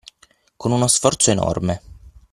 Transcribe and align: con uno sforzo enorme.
con 0.57 0.71
uno 0.71 0.87
sforzo 0.87 1.29
enorme. 1.29 1.81